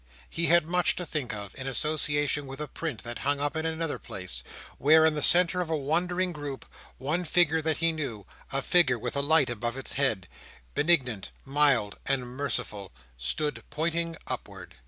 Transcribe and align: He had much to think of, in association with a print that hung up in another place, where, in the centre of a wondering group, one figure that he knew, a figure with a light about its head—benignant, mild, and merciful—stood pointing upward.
He 0.31 0.47
had 0.47 0.65
much 0.67 0.95
to 0.95 1.05
think 1.05 1.31
of, 1.31 1.53
in 1.53 1.67
association 1.67 2.47
with 2.47 2.59
a 2.59 2.67
print 2.67 3.03
that 3.03 3.19
hung 3.19 3.39
up 3.39 3.55
in 3.55 3.67
another 3.67 3.99
place, 3.99 4.43
where, 4.79 5.05
in 5.05 5.13
the 5.13 5.21
centre 5.21 5.61
of 5.61 5.69
a 5.69 5.77
wondering 5.77 6.31
group, 6.31 6.65
one 6.97 7.23
figure 7.23 7.61
that 7.61 7.77
he 7.77 7.91
knew, 7.91 8.25
a 8.51 8.63
figure 8.63 8.97
with 8.97 9.15
a 9.15 9.21
light 9.21 9.51
about 9.51 9.77
its 9.77 9.93
head—benignant, 9.93 11.29
mild, 11.45 11.99
and 12.07 12.25
merciful—stood 12.25 13.61
pointing 13.69 14.17
upward. 14.25 14.73